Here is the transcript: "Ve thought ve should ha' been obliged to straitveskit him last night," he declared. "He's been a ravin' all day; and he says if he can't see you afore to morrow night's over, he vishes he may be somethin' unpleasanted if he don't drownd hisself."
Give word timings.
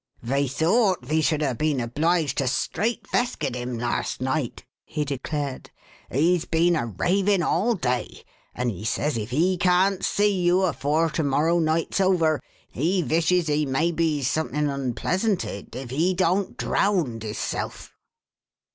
"Ve 0.23 0.47
thought 0.47 1.05
ve 1.05 1.21
should 1.21 1.43
ha' 1.43 1.55
been 1.55 1.79
obliged 1.79 2.39
to 2.39 2.45
straitveskit 2.45 3.53
him 3.53 3.77
last 3.77 4.19
night," 4.19 4.65
he 4.83 5.05
declared. 5.05 5.69
"He's 6.11 6.45
been 6.45 6.75
a 6.75 6.87
ravin' 6.87 7.43
all 7.43 7.75
day; 7.75 8.23
and 8.55 8.71
he 8.71 8.83
says 8.83 9.15
if 9.15 9.29
he 9.29 9.57
can't 9.57 10.03
see 10.03 10.33
you 10.41 10.63
afore 10.63 11.11
to 11.11 11.21
morrow 11.23 11.59
night's 11.59 12.01
over, 12.01 12.41
he 12.71 13.03
vishes 13.03 13.45
he 13.45 13.67
may 13.67 13.91
be 13.91 14.23
somethin' 14.23 14.71
unpleasanted 14.71 15.75
if 15.75 15.91
he 15.91 16.15
don't 16.15 16.57
drownd 16.57 17.21
hisself." 17.21 17.91